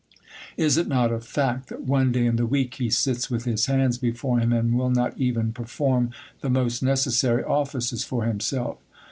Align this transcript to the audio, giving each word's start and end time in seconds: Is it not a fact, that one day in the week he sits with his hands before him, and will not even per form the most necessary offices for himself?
Is 0.57 0.77
it 0.77 0.87
not 0.87 1.11
a 1.11 1.19
fact, 1.19 1.69
that 1.69 1.83
one 1.83 2.11
day 2.11 2.25
in 2.25 2.35
the 2.37 2.47
week 2.47 2.73
he 2.73 2.89
sits 2.89 3.29
with 3.29 3.45
his 3.45 3.67
hands 3.67 3.99
before 3.99 4.39
him, 4.39 4.51
and 4.51 4.73
will 4.73 4.89
not 4.89 5.15
even 5.15 5.53
per 5.53 5.65
form 5.65 6.09
the 6.39 6.49
most 6.49 6.81
necessary 6.81 7.43
offices 7.43 8.03
for 8.03 8.23
himself? 8.25 8.79